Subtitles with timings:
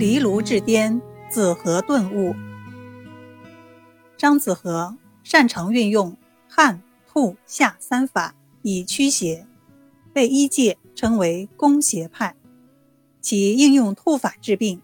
[0.00, 2.34] 离炉治颠，子和顿悟。
[4.16, 6.16] 张子和擅长运用
[6.48, 9.46] 汗、吐、下三法以驱邪，
[10.14, 12.34] 被医界称为攻邪派。
[13.20, 14.80] 其应用吐法治病，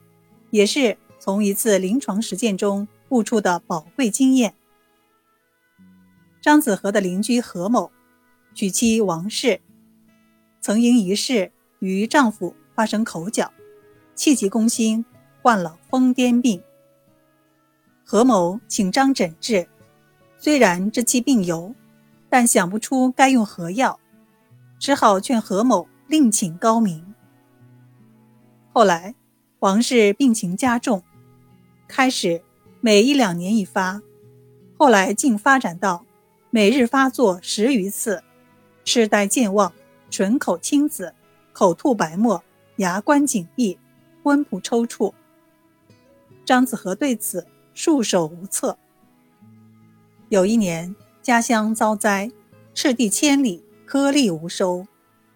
[0.50, 4.52] 也是从一次临床实践中悟出的宝贵经验。
[6.42, 7.90] 张子和的邻居何某，
[8.54, 9.62] 娶妻王氏，
[10.60, 13.50] 曾因一事与丈夫发生口角，
[14.16, 15.04] 气急攻心，
[15.42, 16.60] 患了疯癫病。
[18.02, 19.68] 何某请张诊治，
[20.38, 21.74] 虽然知其病由，
[22.30, 24.00] 但想不出该用何药，
[24.78, 27.14] 只好劝何某另请高明。
[28.72, 29.14] 后来，
[29.58, 31.02] 王氏病情加重，
[31.86, 32.42] 开始
[32.80, 34.00] 每一两年一发，
[34.78, 36.04] 后来竟发展到
[36.50, 38.22] 每日发作十余次，
[38.84, 39.72] 痴呆健忘，
[40.10, 41.14] 唇口青紫，
[41.52, 42.42] 口吐白沫，
[42.76, 43.78] 牙关紧闭，
[44.26, 45.12] 温部抽搐。
[46.44, 47.46] 张子和对此。
[47.76, 48.78] 束手无策。
[50.30, 52.32] 有一年，家乡遭灾，
[52.72, 54.86] 赤地千里，颗粒无收，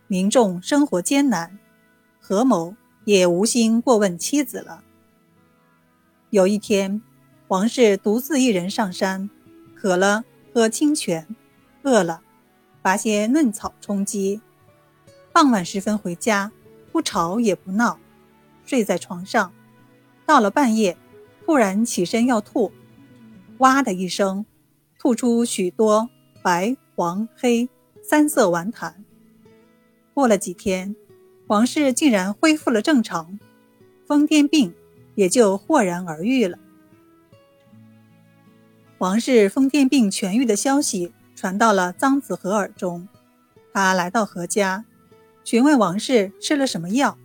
[0.07, 1.59] 民众生活艰难。
[2.19, 2.75] 何某
[3.05, 4.83] 也无心过问妻子了。
[6.31, 7.03] 有一天，
[7.49, 9.29] 王氏独自一人上山，
[9.75, 10.25] 渴了
[10.55, 11.27] 喝清泉，
[11.83, 12.23] 饿了
[12.81, 14.41] 拔些嫩草充饥。
[15.31, 16.51] 傍晚时分回家，
[16.91, 17.99] 不吵也不闹，
[18.65, 19.53] 睡在床上，
[20.27, 20.97] 到了半夜。
[21.47, 22.71] 突然起身要吐，
[23.59, 24.47] 哇的一声，
[25.01, 26.09] 吐出许多
[26.45, 27.69] 白、黄、黑
[28.05, 28.95] 三色丸痰。
[30.15, 30.95] 过了几天，
[31.49, 33.41] 王氏竟然恢复了正常，
[34.07, 34.73] 疯癫病
[35.17, 36.57] 也就豁然而愈了。
[38.99, 43.09] 王氏疯癫病痊愈的消息传到了臧子和耳中，
[43.73, 44.85] 他来到何家，
[45.43, 47.19] 询问王氏吃了什么药。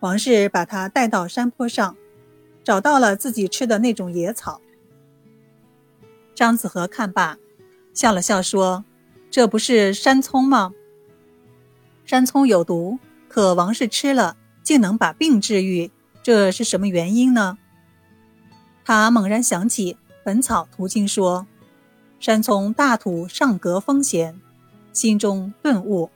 [0.00, 1.96] 王氏把他带到山坡上。
[2.68, 4.60] 找到了自己吃的那种野草。
[6.34, 7.38] 张子和看罢，
[7.94, 8.84] 笑了笑说
[9.32, 10.74] ：“这不是山葱吗？
[12.04, 15.90] 山葱有毒，可王氏吃了竟能把病治愈，
[16.22, 17.56] 这是什么原因呢？”
[18.84, 21.46] 他猛然想起《本草图经》说
[22.20, 24.38] ：“山葱大土上格风险”，
[24.92, 26.10] 心中顿悟：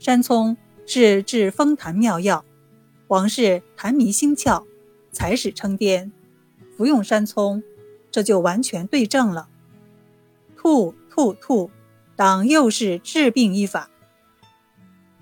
[0.00, 0.56] 山葱
[0.86, 2.44] 是治风痰妙药，
[3.08, 4.64] 王氏痰迷心窍。
[5.14, 6.10] 才使称癫，
[6.74, 7.62] 服用山葱，
[8.10, 9.46] 这就完全对症了。
[10.56, 11.70] 吐吐吐，
[12.16, 13.90] 当又是治病一法。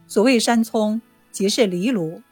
[0.06, 2.22] 所谓山葱，即是藜芦。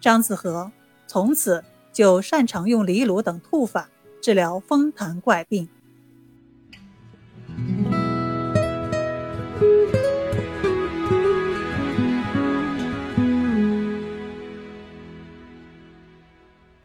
[0.00, 0.70] 张子和
[1.08, 3.90] 从此就擅长用藜芦等吐法
[4.22, 5.68] 治疗风痰怪病。